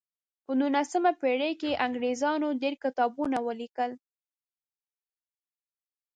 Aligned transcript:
په 0.45 0.51
نولسمه 0.59 1.11
پیړۍ 1.21 1.53
کې 1.61 1.79
انګریزانو 1.85 2.47
ډیر 2.61 2.73
کتابونه 2.83 3.37
ولیکل. 3.41 3.91